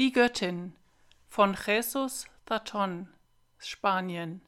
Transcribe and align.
Die 0.00 0.12
Göttin 0.12 0.72
von 1.28 1.54
Jesus 1.66 2.24
Thaton, 2.46 3.06
Spanien. 3.58 4.40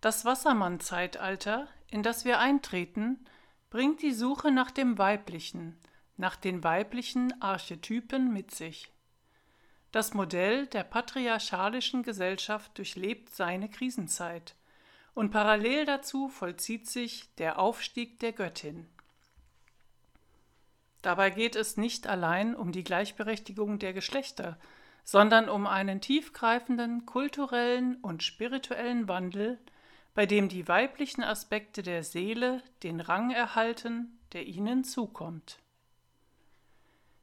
Das 0.00 0.24
Wassermann-Zeitalter, 0.24 1.68
in 1.86 2.02
das 2.02 2.24
wir 2.24 2.40
eintreten, 2.40 3.24
bringt 3.70 4.02
die 4.02 4.12
Suche 4.12 4.50
nach 4.50 4.72
dem 4.72 4.98
Weiblichen, 4.98 5.78
nach 6.16 6.34
den 6.34 6.64
weiblichen 6.64 7.40
Archetypen 7.40 8.32
mit 8.32 8.52
sich. 8.52 8.92
Das 9.92 10.14
Modell 10.14 10.66
der 10.66 10.82
patriarchalischen 10.82 12.02
Gesellschaft 12.02 12.76
durchlebt 12.76 13.30
seine 13.30 13.70
Krisenzeit, 13.70 14.56
und 15.14 15.30
parallel 15.30 15.84
dazu 15.84 16.28
vollzieht 16.28 16.88
sich 16.88 17.32
der 17.36 17.60
Aufstieg 17.60 18.18
der 18.18 18.32
Göttin. 18.32 18.88
Dabei 21.02 21.30
geht 21.30 21.56
es 21.56 21.76
nicht 21.76 22.06
allein 22.06 22.54
um 22.54 22.72
die 22.72 22.84
Gleichberechtigung 22.84 23.78
der 23.78 23.92
Geschlechter, 23.92 24.58
sondern 25.04 25.48
um 25.48 25.66
einen 25.66 26.00
tiefgreifenden 26.00 27.06
kulturellen 27.06 27.96
und 27.96 28.22
spirituellen 28.22 29.08
Wandel, 29.08 29.58
bei 30.14 30.26
dem 30.26 30.48
die 30.48 30.68
weiblichen 30.68 31.22
Aspekte 31.22 31.82
der 31.82 32.04
Seele 32.04 32.62
den 32.82 33.00
Rang 33.00 33.30
erhalten, 33.30 34.18
der 34.32 34.46
ihnen 34.46 34.84
zukommt. 34.84 35.58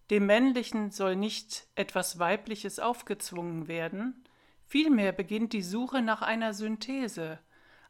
Dem 0.09 0.25
Männlichen 0.25 0.91
soll 0.91 1.15
nicht 1.15 1.67
etwas 1.75 2.17
Weibliches 2.17 2.79
aufgezwungen 2.79 3.67
werden, 3.67 4.23
vielmehr 4.65 5.11
beginnt 5.11 5.53
die 5.53 5.61
Suche 5.61 6.01
nach 6.01 6.21
einer 6.21 6.53
Synthese, 6.53 7.39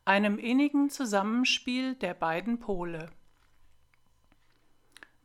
einem 0.04 0.40
innigen 0.40 0.90
Zusammenspiel 0.90 1.96
der 1.96 2.14
beiden 2.14 2.60
Pole. 2.60 3.10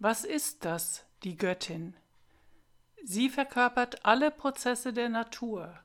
Was 0.05 0.24
ist 0.24 0.65
das, 0.65 1.05
die 1.23 1.37
Göttin? 1.37 1.95
Sie 3.05 3.30
verkörpert 3.30 4.05
alle 4.05 4.33
Prozesse 4.33 4.92
der 4.92 5.09
Natur, 5.09 5.78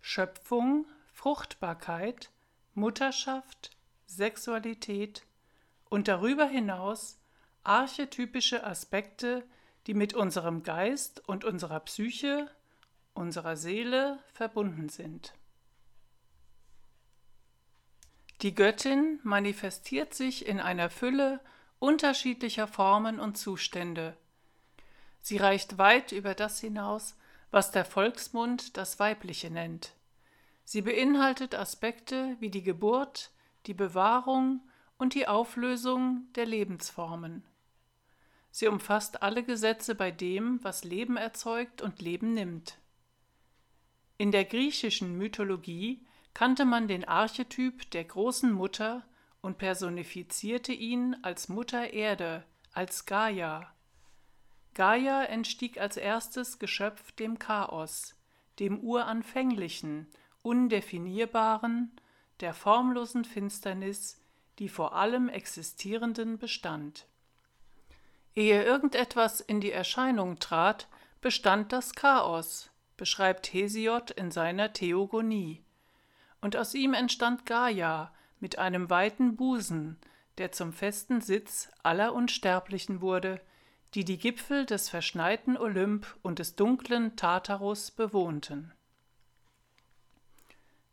Schöpfung, 0.00 0.86
Fruchtbarkeit, 1.12 2.30
Mutterschaft, 2.72 3.76
Sexualität 4.06 5.26
und 5.90 6.08
darüber 6.08 6.46
hinaus 6.46 7.18
archetypische 7.62 8.64
Aspekte, 8.64 9.44
die 9.86 9.92
mit 9.92 10.14
unserem 10.14 10.62
Geist 10.62 11.28
und 11.28 11.44
unserer 11.44 11.80
Psyche, 11.80 12.50
unserer 13.12 13.58
Seele 13.58 14.20
verbunden 14.32 14.88
sind. 14.88 15.34
Die 18.40 18.54
Göttin 18.54 19.20
manifestiert 19.22 20.14
sich 20.14 20.46
in 20.46 20.60
einer 20.60 20.88
Fülle 20.88 21.40
unterschiedlicher 21.80 22.68
Formen 22.68 23.18
und 23.18 23.36
Zustände. 23.36 24.16
Sie 25.20 25.38
reicht 25.38 25.78
weit 25.78 26.12
über 26.12 26.34
das 26.34 26.60
hinaus, 26.60 27.16
was 27.50 27.72
der 27.72 27.84
Volksmund 27.84 28.76
das 28.76 29.00
Weibliche 29.00 29.50
nennt. 29.50 29.92
Sie 30.64 30.82
beinhaltet 30.82 31.56
Aspekte 31.56 32.36
wie 32.38 32.50
die 32.50 32.62
Geburt, 32.62 33.30
die 33.66 33.74
Bewahrung 33.74 34.60
und 34.98 35.14
die 35.14 35.26
Auflösung 35.26 36.28
der 36.36 36.46
Lebensformen. 36.46 37.42
Sie 38.52 38.66
umfasst 38.66 39.22
alle 39.22 39.42
Gesetze 39.42 39.94
bei 39.94 40.10
dem, 40.10 40.62
was 40.62 40.84
Leben 40.84 41.16
erzeugt 41.16 41.82
und 41.82 42.00
Leben 42.00 42.34
nimmt. 42.34 42.78
In 44.18 44.32
der 44.32 44.44
griechischen 44.44 45.16
Mythologie 45.16 46.04
kannte 46.34 46.64
man 46.64 46.88
den 46.88 47.04
Archetyp 47.04 47.90
der 47.90 48.04
großen 48.04 48.52
Mutter 48.52 49.02
und 49.42 49.58
personifizierte 49.58 50.72
ihn 50.72 51.16
als 51.22 51.48
Mutter 51.48 51.92
Erde, 51.92 52.44
als 52.72 53.06
Gaia. 53.06 53.72
Gaia 54.74 55.24
entstieg 55.24 55.80
als 55.80 55.96
erstes 55.96 56.58
Geschöpf 56.58 57.12
dem 57.12 57.38
Chaos, 57.38 58.14
dem 58.58 58.80
Uranfänglichen, 58.80 60.06
Undefinierbaren, 60.42 61.92
der 62.40 62.54
formlosen 62.54 63.24
Finsternis, 63.24 64.20
die 64.58 64.68
vor 64.68 64.94
allem 64.94 65.28
Existierenden 65.28 66.38
bestand. 66.38 67.06
Ehe 68.34 68.62
irgendetwas 68.62 69.40
in 69.40 69.60
die 69.60 69.72
Erscheinung 69.72 70.38
trat, 70.38 70.88
bestand 71.20 71.72
das 71.72 71.94
Chaos, 71.94 72.70
beschreibt 72.96 73.52
Hesiod 73.52 74.10
in 74.12 74.30
seiner 74.30 74.72
Theogonie. 74.72 75.64
Und 76.40 76.56
aus 76.56 76.74
ihm 76.74 76.94
entstand 76.94 77.44
Gaia, 77.44 78.12
mit 78.40 78.58
einem 78.58 78.90
weiten 78.90 79.36
Busen, 79.36 79.98
der 80.38 80.52
zum 80.52 80.72
festen 80.72 81.20
Sitz 81.20 81.70
aller 81.82 82.14
Unsterblichen 82.14 83.00
wurde, 83.00 83.40
die 83.94 84.04
die 84.04 84.18
Gipfel 84.18 84.66
des 84.66 84.88
verschneiten 84.88 85.56
Olymp 85.56 86.16
und 86.22 86.38
des 86.38 86.56
dunklen 86.56 87.16
Tartarus 87.16 87.90
bewohnten. 87.90 88.72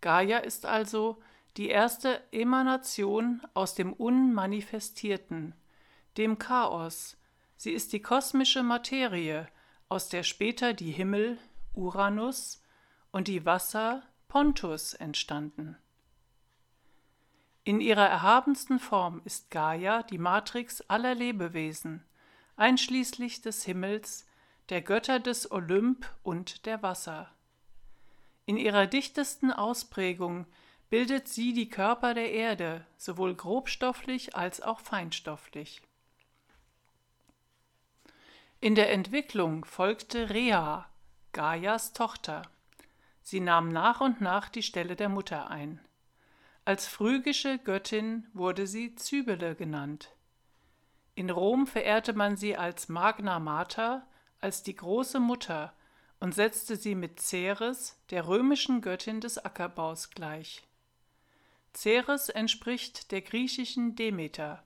Gaia 0.01 0.39
ist 0.39 0.65
also 0.65 1.21
die 1.57 1.69
erste 1.69 2.21
Emanation 2.31 3.41
aus 3.53 3.73
dem 3.73 3.93
Unmanifestierten, 3.93 5.55
dem 6.17 6.37
Chaos, 6.37 7.17
sie 7.55 7.71
ist 7.71 7.93
die 7.93 8.01
kosmische 8.01 8.63
Materie, 8.63 9.47
aus 9.89 10.09
der 10.09 10.23
später 10.23 10.73
die 10.73 10.91
Himmel, 10.91 11.37
Uranus, 11.73 12.61
und 13.11 13.27
die 13.27 13.45
Wasser, 13.45 14.03
Pontus, 14.27 14.93
entstanden. 14.93 15.77
In 17.67 17.81
ihrer 17.81 18.07
erhabensten 18.07 18.79
Form 18.79 19.21
ist 19.25 19.51
Gaia 19.51 20.01
die 20.01 20.19
Matrix 20.19 20.79
aller 20.89 21.13
Lebewesen, 21.13 22.01
einschließlich 22.55 23.41
des 23.41 23.65
Himmels, 23.65 24.25
der 24.69 24.81
Götter 24.81 25.19
des 25.19 25.51
Olymp 25.51 26.09
und 26.23 26.65
der 26.65 26.81
Wasser. 26.81 27.29
In 28.45 28.55
ihrer 28.55 28.87
dichtesten 28.87 29.51
Ausprägung 29.51 30.45
bildet 30.89 31.27
sie 31.27 31.51
die 31.51 31.67
Körper 31.67 32.13
der 32.13 32.31
Erde, 32.31 32.85
sowohl 32.95 33.35
grobstofflich 33.35 34.33
als 34.33 34.61
auch 34.61 34.79
feinstofflich. 34.79 35.81
In 38.61 38.75
der 38.75 38.93
Entwicklung 38.93 39.65
folgte 39.65 40.29
Rea, 40.29 40.85
Gaias 41.33 41.91
Tochter. 41.91 42.43
Sie 43.23 43.41
nahm 43.41 43.67
nach 43.67 43.99
und 43.99 44.21
nach 44.21 44.47
die 44.47 44.63
Stelle 44.63 44.95
der 44.95 45.09
Mutter 45.09 45.49
ein. 45.49 45.81
Als 46.67 46.85
phrygische 46.85 47.59
Göttin 47.59 48.27
wurde 48.33 48.67
sie 48.67 48.93
Cybele 48.97 49.55
genannt. 49.55 50.13
In 51.15 51.29
Rom 51.29 51.65
verehrte 51.65 52.11
man 52.11 52.35
sie 52.35 52.57
als 52.57 52.89
Magna 52.89 53.39
Mater, 53.39 54.05
als 54.41 54.63
die 54.63 54.75
große 54.75 55.21
Mutter, 55.21 55.71
und 56.19 56.35
setzte 56.35 56.75
sie 56.75 56.93
mit 56.93 57.21
Ceres, 57.21 57.97
der 58.09 58.27
römischen 58.27 58.81
Göttin 58.81 59.21
des 59.21 59.37
Ackerbaus, 59.37 60.09
gleich. 60.09 60.61
Ceres 61.73 62.27
entspricht 62.27 63.13
der 63.13 63.21
griechischen 63.21 63.95
Demeter. 63.95 64.61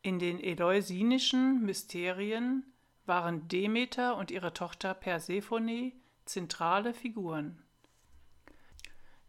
In 0.00 0.20
den 0.20 0.40
eleusinischen 0.40 1.60
Mysterien 1.60 2.64
waren 3.04 3.46
Demeter 3.46 4.16
und 4.16 4.30
ihre 4.30 4.54
Tochter 4.54 4.94
Persephone 4.94 5.92
zentrale 6.24 6.94
Figuren. 6.94 7.62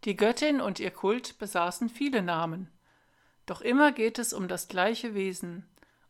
Die 0.04 0.16
Göttin 0.16 0.60
und 0.60 0.80
ihr 0.80 0.90
Kult 0.90 1.38
besaßen 1.38 1.88
viele 1.88 2.22
Namen. 2.22 2.68
Doch 3.46 3.60
immer 3.60 3.92
geht 3.92 4.18
es 4.18 4.32
um 4.32 4.48
das 4.48 4.68
gleiche 4.68 5.14
Wesen, 5.14 5.64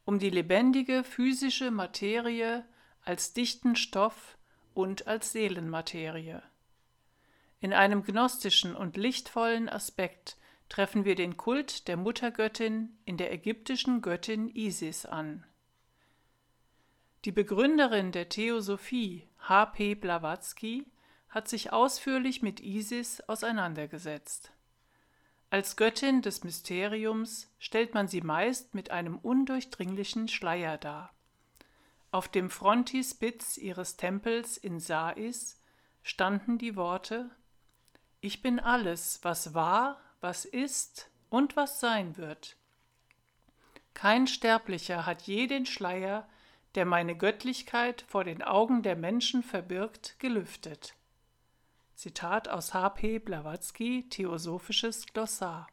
um 0.05 0.19
die 0.19 0.31
lebendige 0.31 1.05
physische 1.05 1.71
Materie 1.71 2.65
als 3.05 3.35
dichten 3.35 3.77
Stoff 3.77 4.39
und 4.75 5.07
als 5.07 5.33
Seelenmaterie. 5.33 6.41
In 7.61 7.73
einem 7.73 8.03
gnostischen 8.03 8.75
und 8.75 8.97
lichtvollen 8.97 9.69
Aspekt 9.69 10.37
treffen 10.69 11.05
wir 11.05 11.15
den 11.15 11.37
Kult 11.37 11.87
der 11.87 11.97
Muttergöttin 11.97 12.97
in 13.05 13.19
der 13.19 13.33
ägyptischen 13.33 14.01
Göttin 14.01 14.49
Isis 14.49 15.05
an. 15.05 15.45
Die 17.25 17.31
Begründerin 17.31 18.11
der 18.11 18.31
Theosophie, 18.31 19.29
H. 19.39 19.67
P. 19.67 19.95
Blavatsky, 19.95 20.87
hat 21.33 21.49
sich 21.49 21.73
ausführlich 21.73 22.43
mit 22.43 22.61
Isis 22.61 23.23
auseinandergesetzt. 23.23 24.53
Als 25.49 25.77
Göttin 25.77 26.21
des 26.21 26.45
Mysteriums 26.45 27.51
stellt 27.59 27.95
man 27.95 28.07
sie 28.07 28.21
meist 28.21 28.75
mit 28.75 28.91
einem 28.91 29.17
undurchdringlichen 29.17 30.29
Schleier 30.29 30.77
dar. 30.77 31.11
Auf 32.11 32.29
dem 32.29 32.51
Frontispitz 32.51 33.57
ihres 33.57 33.97
Tempels 33.97 34.59
in 34.59 34.79
Sais 34.79 35.59
standen 36.03 36.59
die 36.59 36.77
Worte 36.77 37.31
Ich 38.21 38.43
bin 38.43 38.61
alles, 38.61 39.19
was 39.23 39.55
war, 39.55 40.01
was 40.21 40.45
ist 40.45 41.11
und 41.31 41.57
was 41.57 41.81
sein 41.81 42.19
wird. 42.19 42.57
Kein 43.95 44.27
Sterblicher 44.27 45.07
hat 45.07 45.23
je 45.23 45.47
den 45.47 45.65
Schleier, 45.65 46.29
der 46.75 46.85
meine 46.85 47.17
Göttlichkeit 47.17 48.05
vor 48.07 48.25
den 48.25 48.43
Augen 48.43 48.83
der 48.83 48.97
Menschen 48.97 49.43
verbirgt, 49.43 50.19
gelüftet. 50.19 50.95
Zitat 52.03 52.49
aus 52.49 52.75
H. 52.75 52.89
P. 52.89 53.21
Blavatsky, 53.21 54.09
Theosophisches 54.09 55.07
Glossar. 55.07 55.69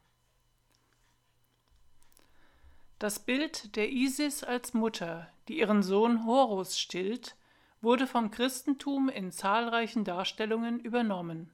Das 3.00 3.18
Bild 3.18 3.76
der 3.76 3.90
Isis 3.90 4.44
als 4.44 4.76
Mutter, 4.76 5.28
die 5.48 5.58
ihren 5.58 5.81
Sohn 5.81 6.28
Horus 6.28 6.80
stillt, 6.80 7.36
wurde 7.81 8.06
vom 8.06 8.30
Christentum 8.30 9.10
in 9.10 9.31
zahlreichen 9.31 10.04
Darstellungen 10.04 10.80
übernommen, 10.80 11.50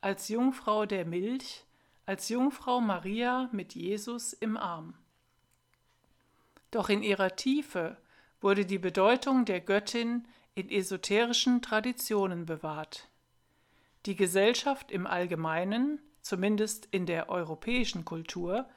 als 0.00 0.28
Jungfrau 0.28 0.86
der 0.86 1.04
Milch, 1.06 1.64
als 2.06 2.28
Jungfrau 2.28 2.80
Maria 2.80 3.48
mit 3.50 3.74
Jesus 3.74 4.32
im 4.32 4.56
Arm. 4.56 4.94
Doch 6.70 6.88
in 6.88 7.02
ihrer 7.02 7.34
Tiefe 7.34 7.96
wurde 8.40 8.64
die 8.64 8.78
Bedeutung 8.78 9.44
der 9.44 9.60
Göttin 9.60 10.28
in 10.54 10.70
esoterischen 10.70 11.62
Traditionen 11.62 12.46
bewahrt. 12.46 13.08
Die 14.06 14.16
Gesellschaft 14.16 14.90
im 14.90 15.06
Allgemeinen, 15.06 16.00
zumindest 16.20 16.88
in 16.90 17.06
der 17.06 17.30
europäischen 17.30 18.04
Kultur, 18.04 18.68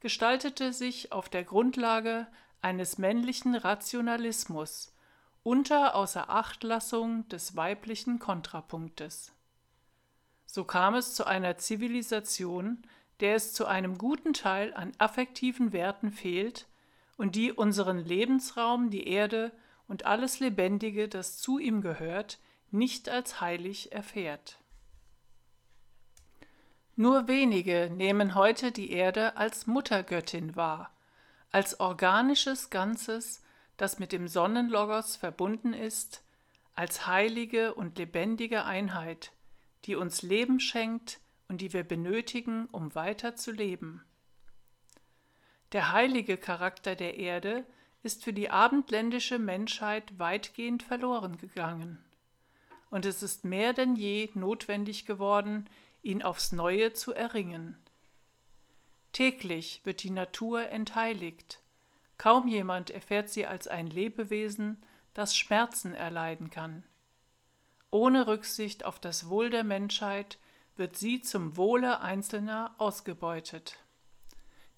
gestaltete 0.00 0.72
sich 0.72 1.10
auf 1.10 1.28
der 1.28 1.42
Grundlage 1.42 2.28
eines 2.60 2.98
männlichen 2.98 3.54
Rationalismus 3.54 4.94
unter 5.42 5.94
Außerachtlassung 5.94 7.28
des 7.28 7.56
weiblichen 7.56 8.18
Kontrapunktes. 8.18 9.32
So 10.46 10.64
kam 10.64 10.94
es 10.94 11.14
zu 11.14 11.24
einer 11.24 11.58
Zivilisation, 11.58 12.82
der 13.20 13.36
es 13.36 13.52
zu 13.52 13.66
einem 13.66 13.98
guten 13.98 14.32
Teil 14.32 14.74
an 14.74 14.92
affektiven 14.98 15.72
Werten 15.72 16.10
fehlt 16.12 16.66
und 17.16 17.34
die 17.34 17.52
unseren 17.52 17.98
Lebensraum, 17.98 18.90
die 18.90 19.08
Erde 19.08 19.52
und 19.88 20.06
alles 20.06 20.40
Lebendige, 20.40 21.08
das 21.08 21.38
zu 21.38 21.58
ihm 21.58 21.80
gehört, 21.80 22.38
nicht 22.70 23.08
als 23.08 23.40
heilig 23.40 23.92
erfährt. 23.92 24.58
Nur 26.98 27.28
wenige 27.28 27.90
nehmen 27.94 28.34
heute 28.34 28.72
die 28.72 28.90
Erde 28.90 29.36
als 29.36 29.66
Muttergöttin 29.66 30.56
wahr, 30.56 30.90
als 31.52 31.78
organisches 31.78 32.70
Ganzes, 32.70 33.42
das 33.76 33.98
mit 33.98 34.12
dem 34.12 34.28
Sonnenlogos 34.28 35.16
verbunden 35.16 35.74
ist, 35.74 36.22
als 36.74 37.06
heilige 37.06 37.74
und 37.74 37.98
lebendige 37.98 38.64
Einheit, 38.64 39.32
die 39.84 39.94
uns 39.94 40.22
Leben 40.22 40.58
schenkt 40.58 41.20
und 41.48 41.60
die 41.60 41.74
wir 41.74 41.84
benötigen, 41.84 42.64
um 42.72 42.94
weiter 42.94 43.36
zu 43.36 43.52
leben. 43.52 44.02
Der 45.72 45.92
heilige 45.92 46.38
Charakter 46.38 46.96
der 46.96 47.18
Erde 47.18 47.66
ist 48.02 48.24
für 48.24 48.32
die 48.32 48.48
abendländische 48.48 49.38
Menschheit 49.38 50.18
weitgehend 50.18 50.82
verloren 50.82 51.36
gegangen. 51.36 52.02
Und 52.88 53.04
es 53.04 53.22
ist 53.22 53.44
mehr 53.44 53.74
denn 53.74 53.96
je 53.96 54.30
notwendig 54.32 55.04
geworden, 55.04 55.68
ihn 56.06 56.22
aufs 56.22 56.52
neue 56.52 56.92
zu 56.92 57.12
erringen. 57.12 57.76
Täglich 59.12 59.80
wird 59.84 60.02
die 60.02 60.10
Natur 60.10 60.68
entheiligt. 60.68 61.60
Kaum 62.16 62.48
jemand 62.48 62.90
erfährt 62.90 63.28
sie 63.28 63.46
als 63.46 63.66
ein 63.66 63.88
Lebewesen, 63.88 64.82
das 65.14 65.36
Schmerzen 65.36 65.94
erleiden 65.94 66.50
kann. 66.50 66.84
Ohne 67.90 68.26
Rücksicht 68.26 68.84
auf 68.84 69.00
das 69.00 69.28
Wohl 69.28 69.50
der 69.50 69.64
Menschheit 69.64 70.38
wird 70.76 70.96
sie 70.96 71.20
zum 71.22 71.56
Wohle 71.56 72.00
Einzelner 72.00 72.74
ausgebeutet. 72.78 73.78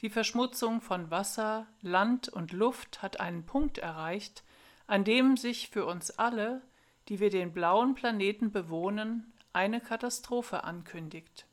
Die 0.00 0.10
Verschmutzung 0.10 0.80
von 0.80 1.10
Wasser, 1.10 1.66
Land 1.80 2.28
und 2.28 2.52
Luft 2.52 3.02
hat 3.02 3.18
einen 3.18 3.44
Punkt 3.44 3.78
erreicht, 3.78 4.44
an 4.86 5.04
dem 5.04 5.36
sich 5.36 5.68
für 5.68 5.84
uns 5.84 6.12
alle, 6.12 6.62
die 7.08 7.18
wir 7.18 7.30
den 7.30 7.52
blauen 7.52 7.94
Planeten 7.94 8.52
bewohnen, 8.52 9.32
eine 9.58 9.80
Katastrophe 9.80 10.62
ankündigt. 10.62 11.44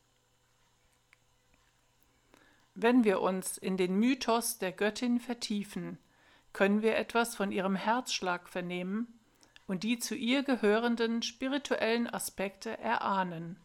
Wenn 2.75 3.03
wir 3.03 3.19
uns 3.19 3.57
in 3.57 3.77
den 3.77 3.97
Mythos 3.97 4.59
der 4.59 4.71
Göttin 4.71 5.19
vertiefen, 5.19 5.97
können 6.53 6.83
wir 6.83 6.97
etwas 6.97 7.35
von 7.35 7.51
ihrem 7.51 7.75
Herzschlag 7.75 8.47
vernehmen 8.47 9.07
und 9.65 9.81
die 9.81 9.97
zu 9.97 10.13
ihr 10.13 10.43
gehörenden 10.43 11.23
spirituellen 11.23 12.07
Aspekte 12.07 12.77
erahnen, 12.77 13.57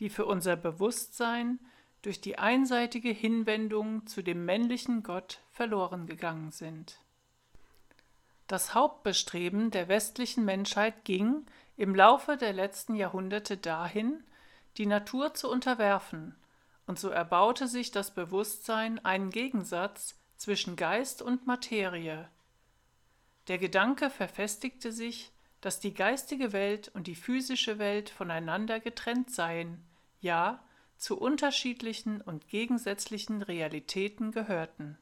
die 0.00 0.08
für 0.10 0.26
unser 0.26 0.56
Bewusstsein 0.56 1.60
durch 2.02 2.20
die 2.20 2.38
einseitige 2.38 3.10
Hinwendung 3.10 4.04
zu 4.08 4.20
dem 4.20 4.44
männlichen 4.44 5.04
Gott 5.04 5.38
verloren 5.52 6.08
gegangen 6.08 6.50
sind. 6.50 6.98
Das 8.48 8.74
Hauptbestreben 8.74 9.70
der 9.70 9.86
westlichen 9.86 10.44
Menschheit 10.44 11.04
ging 11.04 11.46
im 11.76 11.94
Laufe 11.94 12.36
der 12.36 12.52
letzten 12.52 12.94
Jahrhunderte 12.94 13.56
dahin, 13.56 14.24
die 14.76 14.86
Natur 14.86 15.34
zu 15.34 15.50
unterwerfen, 15.50 16.34
und 16.86 16.98
so 16.98 17.08
erbaute 17.08 17.66
sich 17.66 17.90
das 17.90 18.12
Bewusstsein 18.12 19.04
einen 19.04 19.30
Gegensatz 19.30 20.14
zwischen 20.36 20.76
Geist 20.76 21.20
und 21.20 21.46
Materie. 21.46 22.28
Der 23.48 23.58
Gedanke 23.58 24.10
verfestigte 24.10 24.92
sich, 24.92 25.32
dass 25.60 25.80
die 25.80 25.94
geistige 25.94 26.52
Welt 26.52 26.90
und 26.94 27.06
die 27.06 27.14
physische 27.14 27.78
Welt 27.78 28.08
voneinander 28.10 28.78
getrennt 28.78 29.30
seien, 29.30 29.84
ja, 30.20 30.62
zu 30.96 31.18
unterschiedlichen 31.18 32.20
und 32.20 32.48
gegensätzlichen 32.48 33.42
Realitäten 33.42 34.32
gehörten. 34.32 34.98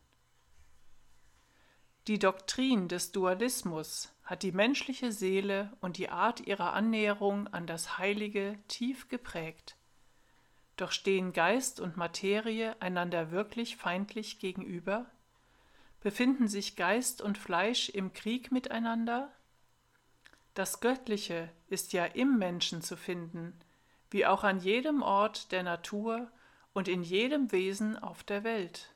Die 2.06 2.18
Doktrin 2.18 2.88
des 2.88 3.12
Dualismus 3.12 4.12
hat 4.24 4.42
die 4.42 4.52
menschliche 4.52 5.10
Seele 5.10 5.72
und 5.80 5.96
die 5.96 6.10
Art 6.10 6.40
ihrer 6.46 6.74
Annäherung 6.74 7.48
an 7.48 7.66
das 7.66 7.96
Heilige 7.96 8.58
tief 8.68 9.08
geprägt. 9.08 9.76
Doch 10.76 10.92
stehen 10.92 11.32
Geist 11.32 11.80
und 11.80 11.96
Materie 11.96 12.76
einander 12.82 13.30
wirklich 13.30 13.78
feindlich 13.78 14.38
gegenüber? 14.38 15.06
Befinden 16.02 16.46
sich 16.46 16.76
Geist 16.76 17.22
und 17.22 17.38
Fleisch 17.38 17.88
im 17.88 18.12
Krieg 18.12 18.52
miteinander? 18.52 19.32
Das 20.52 20.80
Göttliche 20.80 21.50
ist 21.68 21.94
ja 21.94 22.04
im 22.04 22.38
Menschen 22.38 22.82
zu 22.82 22.98
finden, 22.98 23.58
wie 24.10 24.26
auch 24.26 24.44
an 24.44 24.60
jedem 24.60 25.00
Ort 25.00 25.52
der 25.52 25.62
Natur 25.62 26.30
und 26.74 26.86
in 26.86 27.02
jedem 27.02 27.50
Wesen 27.50 27.98
auf 27.98 28.24
der 28.24 28.44
Welt. 28.44 28.93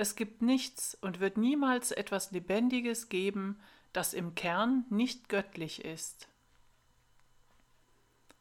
Es 0.00 0.16
gibt 0.16 0.40
nichts 0.40 0.96
und 1.02 1.20
wird 1.20 1.36
niemals 1.36 1.90
etwas 1.92 2.30
Lebendiges 2.30 3.10
geben, 3.10 3.60
das 3.92 4.14
im 4.14 4.34
Kern 4.34 4.86
nicht 4.88 5.28
göttlich 5.28 5.84
ist. 5.84 6.26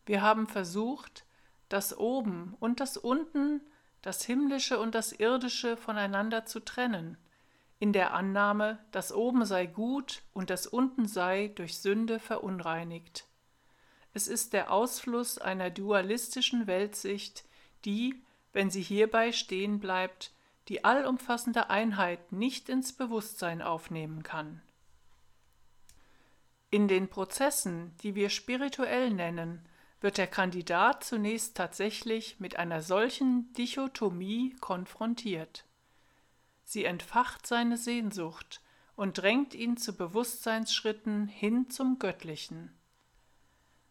Wir 0.06 0.22
haben 0.22 0.48
versucht, 0.48 1.26
das 1.68 1.98
Oben 1.98 2.56
und 2.62 2.80
das 2.80 2.96
Unten, 2.96 3.60
das 4.02 4.24
Himmlische 4.24 4.80
und 4.80 4.96
das 4.96 5.12
Irdische 5.12 5.76
voneinander 5.76 6.46
zu 6.46 6.62
trennen, 6.62 7.18
in 7.78 7.92
der 7.92 8.14
Annahme, 8.14 8.80
das 8.92 9.12
Oben 9.12 9.44
sei 9.44 9.66
gut 9.66 10.22
und 10.32 10.50
das 10.50 10.66
Unten 10.66 11.10
sei 11.10 11.52
durch 11.56 11.80
Sünde 11.80 12.22
verunreinigt. 12.22 13.26
Es 14.14 14.30
ist 14.30 14.54
der 14.54 14.72
Ausfluss 14.72 15.38
einer 15.40 15.72
dualistischen 15.72 16.68
Weltsicht, 16.68 17.44
die, 17.84 18.24
wenn 18.54 18.70
sie 18.70 18.82
hierbei 18.82 19.34
stehen 19.34 19.82
bleibt, 19.82 20.32
die 20.70 20.86
allumfassende 20.86 21.70
Einheit 21.70 22.32
nicht 22.32 22.70
ins 22.70 22.94
Bewusstsein 22.94 23.62
aufnehmen 23.62 24.24
kann. 24.24 24.62
In 26.70 26.88
den 26.88 27.10
Prozessen, 27.10 27.98
die 28.04 28.14
wir 28.14 28.30
spirituell 28.30 29.10
nennen, 29.10 29.66
wird 30.00 30.20
der 30.20 30.28
Kandidat 30.28 31.04
zunächst 31.04 31.58
tatsächlich 31.58 32.40
mit 32.40 32.58
einer 32.58 32.84
solchen 32.84 33.52
Dichotomie 33.54 34.56
konfrontiert. 34.62 35.66
Sie 36.64 36.86
entfacht 36.86 37.48
seine 37.48 37.76
Sehnsucht 37.76 38.62
und 38.96 39.18
drängt 39.18 39.56
ihn 39.56 39.76
zu 39.76 39.98
Bewusstseinsschritten 39.98 41.28
hin 41.28 41.72
zum 41.72 41.98
Göttlichen. 41.98 42.72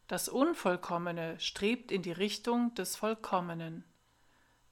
Das 0.07 0.29
Unvollkommene 0.29 1.41
strebt 1.41 1.91
in 1.91 2.03
die 2.03 2.13
Richtung 2.13 2.73
des 2.75 2.95
Vollkommenen. 2.95 3.85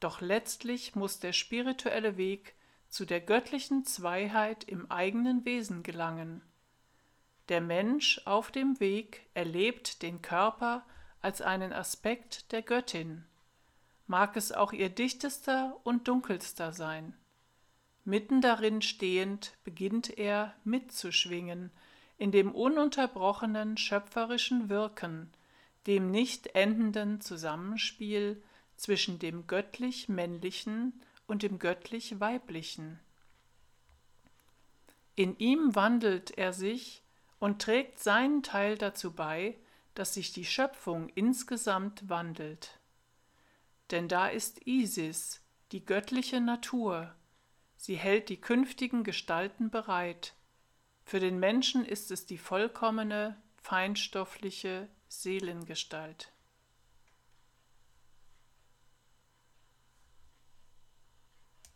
Doch 0.00 0.20
letztlich 0.20 0.94
muss 0.94 1.20
der 1.20 1.32
spirituelle 1.32 2.16
Weg 2.16 2.54
zu 2.88 3.04
der 3.04 3.20
göttlichen 3.20 3.84
Zweiheit 3.84 4.64
im 4.64 4.90
eigenen 4.90 5.44
Wesen 5.44 5.82
gelangen. 5.82 6.42
Der 7.48 7.60
Mensch 7.60 8.20
auf 8.24 8.50
dem 8.50 8.80
Weg 8.80 9.26
erlebt 9.34 10.02
den 10.02 10.22
Körper 10.22 10.84
als 11.20 11.40
einen 11.42 11.72
Aspekt 11.72 12.52
der 12.52 12.62
Göttin, 12.62 13.24
mag 14.06 14.36
es 14.36 14.52
auch 14.52 14.72
ihr 14.72 14.88
dichtester 14.88 15.76
und 15.84 16.08
dunkelster 16.08 16.72
sein. 16.72 17.14
Mitten 18.04 18.40
darin 18.40 18.82
stehend 18.82 19.52
beginnt 19.64 20.16
er 20.16 20.54
mitzuschwingen, 20.64 21.70
in 22.18 22.30
dem 22.30 22.54
ununterbrochenen 22.54 23.76
schöpferischen 23.76 24.68
Wirken, 24.68 25.30
dem 25.86 26.10
nicht 26.10 26.54
endenden 26.54 27.20
Zusammenspiel 27.20 28.42
zwischen 28.76 29.18
dem 29.18 29.46
göttlich 29.46 30.08
Männlichen 30.08 31.00
und 31.26 31.42
dem 31.42 31.58
göttlich 31.58 32.20
Weiblichen. 32.20 33.00
In 35.14 35.38
ihm 35.38 35.74
wandelt 35.74 36.36
er 36.36 36.52
sich 36.52 37.02
und 37.38 37.62
trägt 37.62 37.98
seinen 37.98 38.42
Teil 38.42 38.76
dazu 38.76 39.12
bei, 39.12 39.56
dass 39.94 40.14
sich 40.14 40.32
die 40.32 40.44
Schöpfung 40.44 41.08
insgesamt 41.10 42.08
wandelt. 42.08 42.78
Denn 43.90 44.08
da 44.08 44.28
ist 44.28 44.66
Isis, 44.66 45.42
die 45.72 45.84
göttliche 45.84 46.40
Natur, 46.40 47.14
sie 47.76 47.96
hält 47.96 48.28
die 48.28 48.40
künftigen 48.40 49.04
Gestalten 49.04 49.70
bereit, 49.70 50.34
für 51.04 51.20
den 51.20 51.38
Menschen 51.38 51.84
ist 51.84 52.10
es 52.10 52.26
die 52.26 52.36
vollkommene, 52.36 53.40
feinstoffliche 53.62 54.88
Seelengestalt. 55.08 56.32